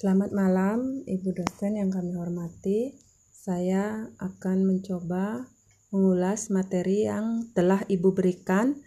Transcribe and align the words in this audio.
Selamat 0.00 0.32
malam, 0.32 1.04
Ibu 1.04 1.36
dosen 1.36 1.76
yang 1.76 1.92
kami 1.92 2.16
hormati. 2.16 2.96
Saya 3.28 4.08
akan 4.16 4.64
mencoba 4.64 5.44
mengulas 5.92 6.48
materi 6.48 7.04
yang 7.04 7.52
telah 7.52 7.84
Ibu 7.84 8.08
berikan 8.16 8.80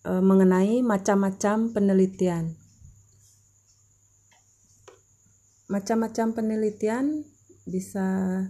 e, 0.00 0.12
mengenai 0.24 0.80
macam-macam 0.80 1.76
penelitian. 1.76 2.56
Macam-macam 5.68 6.26
penelitian 6.32 7.28
bisa 7.68 8.40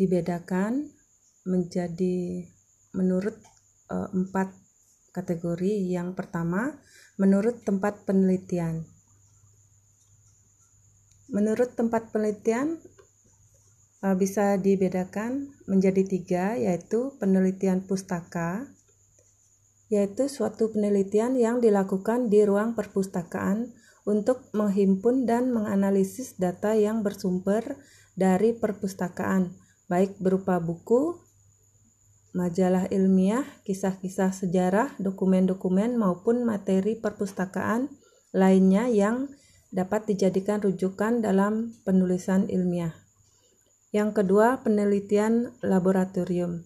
dibedakan 0.00 0.88
menjadi 1.44 2.48
menurut 2.96 3.36
e, 3.92 3.96
empat 4.16 4.56
kategori. 5.12 5.84
Yang 5.84 6.16
pertama, 6.16 6.80
menurut 7.20 7.60
tempat 7.60 8.08
penelitian. 8.08 8.88
Menurut 11.28 11.76
tempat 11.76 12.08
penelitian 12.08 12.80
uh, 14.00 14.16
bisa 14.16 14.56
dibedakan 14.56 15.52
menjadi 15.68 16.02
tiga, 16.08 16.44
yaitu 16.56 17.12
penelitian 17.20 17.84
pustaka, 17.84 18.68
yaitu 19.92 20.28
suatu 20.28 20.72
penelitian 20.72 21.36
yang 21.36 21.60
dilakukan 21.60 22.28
di 22.32 22.44
ruang 22.44 22.76
perpustakaan 22.76 23.72
untuk 24.08 24.48
menghimpun 24.56 25.28
dan 25.28 25.52
menganalisis 25.52 26.40
data 26.40 26.72
yang 26.72 27.04
bersumber 27.04 27.76
dari 28.16 28.56
perpustakaan, 28.56 29.52
baik 29.84 30.16
berupa 30.16 30.56
buku, 30.64 31.20
majalah 32.32 32.88
ilmiah, 32.88 33.44
kisah-kisah 33.68 34.32
sejarah, 34.32 34.96
dokumen-dokumen 34.96 35.96
maupun 35.96 36.44
materi 36.44 36.96
perpustakaan 36.96 37.92
lainnya 38.32 38.88
yang 38.88 39.28
dapat 39.68 40.08
dijadikan 40.08 40.60
rujukan 40.64 41.20
dalam 41.20 41.76
penulisan 41.84 42.48
ilmiah. 42.48 42.96
Yang 43.92 44.20
kedua, 44.22 44.60
penelitian 44.60 45.56
laboratorium. 45.64 46.64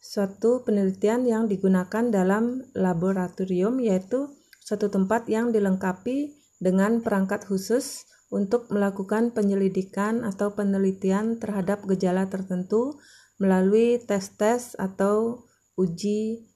Suatu 0.00 0.62
penelitian 0.64 1.26
yang 1.28 1.44
digunakan 1.50 2.08
dalam 2.08 2.64
laboratorium 2.72 3.82
yaitu 3.84 4.32
suatu 4.62 4.88
tempat 4.88 5.26
yang 5.26 5.50
dilengkapi 5.50 6.34
dengan 6.62 7.02
perangkat 7.02 7.44
khusus 7.44 8.06
untuk 8.30 8.70
melakukan 8.70 9.34
penyelidikan 9.34 10.22
atau 10.22 10.54
penelitian 10.54 11.42
terhadap 11.42 11.82
gejala 11.90 12.30
tertentu 12.30 12.96
melalui 13.42 13.98
tes-tes 13.98 14.78
atau 14.78 15.42
uji 15.74 16.46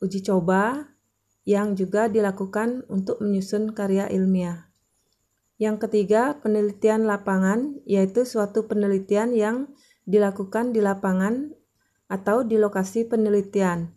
uji 0.00 0.20
coba 0.24 0.92
yang 1.46 1.78
juga 1.78 2.10
dilakukan 2.10 2.82
untuk 2.90 3.22
menyusun 3.22 3.72
karya 3.72 4.10
ilmiah. 4.10 4.65
Yang 5.56 5.88
ketiga, 5.88 6.36
penelitian 6.44 7.08
lapangan, 7.08 7.80
yaitu 7.88 8.28
suatu 8.28 8.68
penelitian 8.68 9.32
yang 9.32 9.72
dilakukan 10.04 10.76
di 10.76 10.84
lapangan 10.84 11.56
atau 12.06 12.44
di 12.44 12.60
lokasi 12.60 13.08
penelitian. 13.08 13.96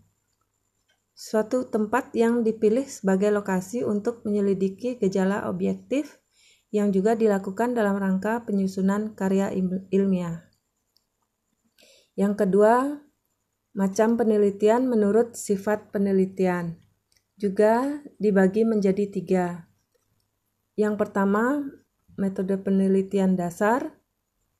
Suatu 1.13 1.67
tempat 1.67 2.15
yang 2.15 2.47
dipilih 2.47 2.87
sebagai 2.87 3.29
lokasi 3.35 3.83
untuk 3.83 4.23
menyelidiki 4.23 4.97
gejala 5.03 5.51
objektif 5.51 6.23
yang 6.71 6.95
juga 6.95 7.19
dilakukan 7.19 7.75
dalam 7.75 7.99
rangka 7.99 8.47
penyusunan 8.47 9.13
karya 9.19 9.51
ilmiah. 9.91 10.47
Yang 12.15 12.33
kedua, 12.45 13.03
macam 13.75 14.15
penelitian 14.17 14.87
menurut 14.89 15.35
sifat 15.35 15.93
penelitian 15.93 16.79
juga 17.39 18.03
dibagi 18.19 18.67
menjadi 18.67 19.05
tiga, 19.07 19.68
yang 20.79 20.95
pertama, 20.95 21.67
metode 22.15 22.55
penelitian 22.55 23.35
dasar 23.35 23.99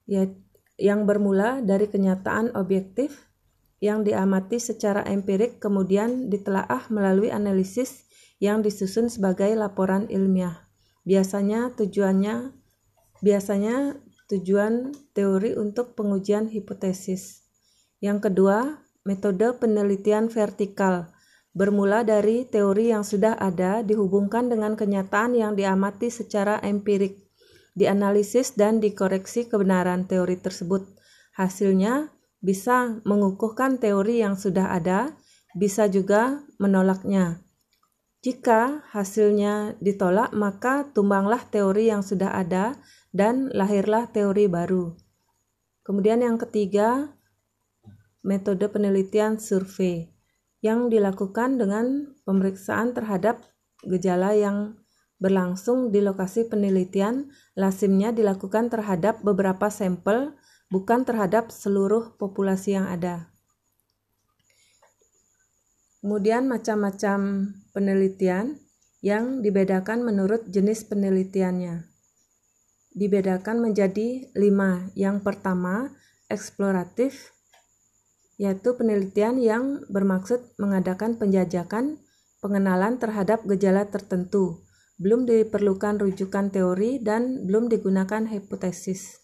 ya, 0.03 0.27
yang 0.75 1.07
bermula 1.07 1.63
dari 1.63 1.87
kenyataan 1.87 2.59
objektif 2.59 3.31
yang 3.79 4.03
diamati 4.03 4.59
secara 4.59 5.08
empirik 5.08 5.63
kemudian 5.63 6.27
ditelaah 6.27 6.91
melalui 6.91 7.31
analisis 7.31 8.03
yang 8.43 8.59
disusun 8.59 9.08
sebagai 9.08 9.47
laporan 9.55 10.11
ilmiah. 10.11 10.67
Biasanya 11.08 11.79
tujuannya 11.79 12.52
biasanya 13.23 13.95
tujuan 14.27 14.91
teori 15.15 15.55
untuk 15.55 15.95
pengujian 15.95 16.52
hipotesis. 16.52 17.47
Yang 18.03 18.27
kedua, 18.31 18.83
metode 19.08 19.55
penelitian 19.55 20.27
vertikal 20.27 21.15
bermula 21.54 22.05
dari 22.05 22.45
teori 22.45 22.93
yang 22.93 23.02
sudah 23.02 23.37
ada 23.37 23.82
dihubungkan 23.82 24.48
dengan 24.48 24.77
kenyataan 24.77 25.33
yang 25.33 25.58
diamati 25.58 26.14
secara 26.14 26.61
empirik, 26.61 27.17
dianalisis 27.73 28.54
dan 28.54 28.77
dikoreksi 28.77 29.49
kebenaran 29.49 30.05
teori 30.05 30.38
tersebut. 30.38 30.86
Hasilnya 31.33 32.14
bisa 32.39 33.02
mengukuhkan 33.08 33.82
teori 33.82 34.21
yang 34.21 34.38
sudah 34.38 34.76
ada, 34.76 35.15
bisa 35.58 35.89
juga 35.89 36.45
menolaknya. 36.61 37.42
Jika 38.20 38.83
hasilnya 38.92 39.80
ditolak, 39.80 40.36
maka 40.36 40.92
tumbanglah 40.92 41.39
teori 41.48 41.88
yang 41.88 42.04
sudah 42.04 42.36
ada 42.36 42.76
dan 43.15 43.48
lahirlah 43.55 44.11
teori 44.11 44.52
baru. 44.52 44.92
Kemudian 45.88 46.20
yang 46.21 46.36
ketiga, 46.36 47.15
metode 48.20 48.67
penelitian 48.67 49.39
survei 49.39 50.18
yang 50.59 50.92
dilakukan 50.92 51.55
dengan 51.55 52.15
pemeriksaan 52.27 52.92
terhadap 52.92 53.43
gejala 53.87 54.36
yang 54.36 54.75
berlangsung 55.20 55.92
di 55.92 55.99
lokasi 55.99 56.47
penelitian, 56.47 57.31
lazimnya 57.55 58.15
dilakukan 58.15 58.71
terhadap 58.71 59.20
beberapa 59.23 59.67
sampel, 59.67 60.36
bukan 60.71 61.03
terhadap 61.03 61.52
seluruh 61.52 62.15
populasi 62.15 62.80
yang 62.80 62.87
ada. 62.87 63.31
Kemudian 65.99 66.47
macam-macam 66.47 67.52
penelitian 67.76 68.55
yang 69.03 69.43
dibedakan 69.43 70.08
menurut 70.08 70.47
jenis 70.47 70.87
penelitiannya. 70.87 71.87
Dibedakan 72.95 73.59
menjadi 73.59 74.31
lima. 74.36 74.87
Yang 74.95 75.27
pertama, 75.27 75.91
eksploratif, 76.31 77.36
yaitu 78.39 78.72
penelitian 78.80 79.36
yang 79.36 79.83
bermaksud 79.92 80.55
mengadakan 80.55 81.20
penjajakan 81.20 82.00
pengenalan 82.39 82.95
terhadap 82.95 83.44
gejala 83.44 83.92
tertentu. 83.92 84.64
Belum 84.95 85.27
diperlukan 85.27 86.00
rujukan 86.00 86.48
teori 86.48 87.04
dan 87.04 87.44
belum 87.44 87.67
digunakan 87.67 88.23
hipotesis. 88.32 89.20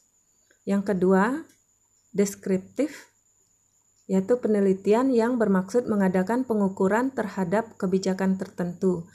Yang 0.67 0.91
kedua, 0.91 1.47
deskriptif, 2.11 3.15
yaitu 4.11 4.35
penelitian 4.39 5.15
yang 5.15 5.39
bermaksud 5.39 5.87
mengadakan 5.87 6.43
pengukuran 6.43 7.15
terhadap 7.15 7.79
kebijakan 7.79 8.35
tertentu. 8.35 9.07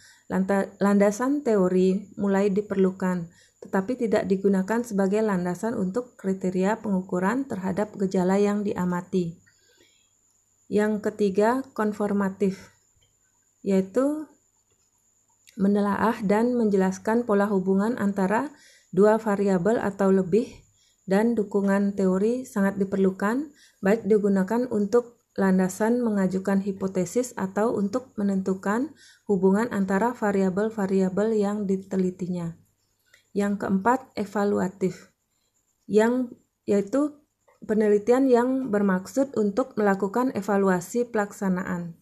Landasan 0.80 1.44
teori 1.44 2.08
mulai 2.16 2.48
diperlukan, 2.48 3.28
tetapi 3.60 4.00
tidak 4.00 4.24
digunakan 4.30 4.80
sebagai 4.80 5.20
landasan 5.20 5.76
untuk 5.76 6.16
kriteria 6.16 6.80
pengukuran 6.80 7.44
terhadap 7.44 7.92
gejala 8.00 8.40
yang 8.40 8.64
diamati. 8.64 9.42
Yang 10.70 11.10
ketiga, 11.10 11.66
konformatif, 11.74 12.70
yaitu 13.66 14.30
menelaah 15.58 16.22
dan 16.22 16.54
menjelaskan 16.54 17.26
pola 17.26 17.50
hubungan 17.50 17.98
antara 17.98 18.54
dua 18.94 19.18
variabel 19.18 19.82
atau 19.82 20.14
lebih 20.14 20.46
dan 21.10 21.34
dukungan 21.34 21.98
teori 21.98 22.46
sangat 22.46 22.78
diperlukan 22.78 23.50
baik 23.82 24.06
digunakan 24.06 24.70
untuk 24.70 25.18
landasan 25.34 26.06
mengajukan 26.06 26.62
hipotesis 26.62 27.34
atau 27.34 27.74
untuk 27.74 28.14
menentukan 28.14 28.94
hubungan 29.26 29.66
antara 29.74 30.14
variabel-variabel 30.14 31.34
yang 31.34 31.66
ditelitinya. 31.66 32.54
Yang 33.34 33.66
keempat, 33.66 34.10
evaluatif, 34.14 35.10
yang 35.90 36.34
yaitu 36.66 37.14
penelitian 37.64 38.28
yang 38.28 38.48
bermaksud 38.72 39.36
untuk 39.36 39.76
melakukan 39.76 40.32
evaluasi 40.32 41.04
pelaksanaan. 41.08 41.96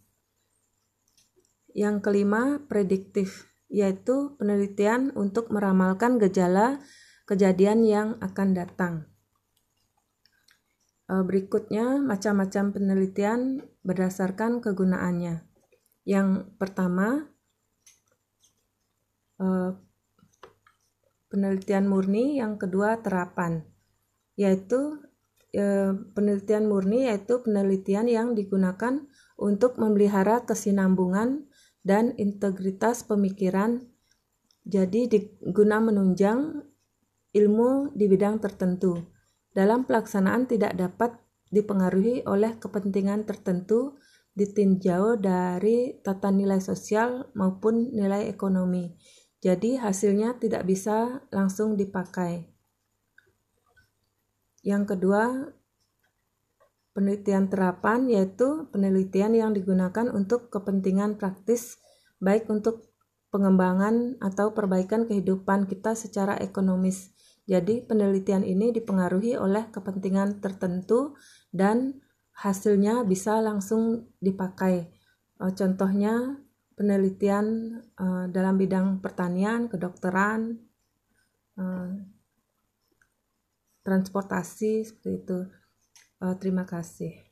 Yang 1.74 1.96
kelima, 2.02 2.62
prediktif, 2.66 3.50
yaitu 3.68 4.34
penelitian 4.40 5.12
untuk 5.14 5.52
meramalkan 5.52 6.16
gejala 6.18 6.80
kejadian 7.28 7.84
yang 7.84 8.08
akan 8.24 8.56
datang. 8.56 8.94
E, 11.06 11.14
berikutnya, 11.22 12.00
macam-macam 12.00 12.72
penelitian 12.72 13.62
berdasarkan 13.84 14.64
kegunaannya. 14.64 15.44
Yang 16.08 16.48
pertama, 16.56 17.28
e, 19.36 19.46
penelitian 21.28 21.84
murni, 21.84 22.40
yang 22.40 22.56
kedua, 22.56 23.04
terapan, 23.04 23.68
yaitu 24.40 25.07
e, 25.54 25.94
penelitian 26.12 26.68
murni 26.68 27.08
yaitu 27.08 27.40
penelitian 27.40 28.06
yang 28.08 28.28
digunakan 28.32 29.04
untuk 29.38 29.78
memelihara 29.78 30.44
kesinambungan 30.44 31.46
dan 31.86 32.12
integritas 32.18 33.06
pemikiran. 33.06 33.86
Jadi 34.68 35.08
diguna 35.08 35.80
menunjang 35.80 36.60
ilmu 37.32 37.96
di 37.96 38.04
bidang 38.04 38.42
tertentu. 38.42 39.00
Dalam 39.52 39.88
pelaksanaan 39.88 40.44
tidak 40.44 40.76
dapat 40.76 41.16
dipengaruhi 41.48 42.28
oleh 42.28 42.60
kepentingan 42.60 43.24
tertentu 43.24 43.96
ditinjau 44.36 45.18
dari 45.18 45.98
tata 45.98 46.30
nilai 46.30 46.62
sosial 46.62 47.32
maupun 47.34 47.90
nilai 47.90 48.28
ekonomi. 48.30 48.94
Jadi 49.38 49.78
hasilnya 49.78 50.38
tidak 50.38 50.66
bisa 50.66 51.26
langsung 51.34 51.74
dipakai. 51.74 52.57
Yang 54.62 54.96
kedua, 54.96 55.52
penelitian 56.98 57.46
terapan 57.46 58.10
yaitu 58.10 58.66
penelitian 58.74 59.38
yang 59.38 59.50
digunakan 59.54 60.10
untuk 60.10 60.50
kepentingan 60.50 61.14
praktis 61.14 61.78
baik 62.18 62.50
untuk 62.50 62.90
pengembangan 63.30 64.18
atau 64.18 64.50
perbaikan 64.50 65.06
kehidupan 65.06 65.70
kita 65.70 65.94
secara 65.94 66.34
ekonomis. 66.42 67.14
Jadi 67.48 67.80
penelitian 67.86 68.44
ini 68.44 68.74
dipengaruhi 68.74 69.38
oleh 69.38 69.70
kepentingan 69.70 70.42
tertentu 70.42 71.16
dan 71.54 72.02
hasilnya 72.34 73.06
bisa 73.06 73.40
langsung 73.40 74.10
dipakai. 74.20 74.90
Eh, 75.38 75.52
contohnya 75.54 76.38
penelitian 76.78 77.74
uh, 77.98 78.30
dalam 78.30 78.54
bidang 78.54 79.02
pertanian, 79.02 79.66
kedokteran, 79.66 80.62
uh, 81.58 81.90
transportasi 83.88 84.84
seperti 84.84 85.10
itu. 85.24 85.38
Uh, 86.20 86.36
terima 86.36 86.68
kasih. 86.68 87.27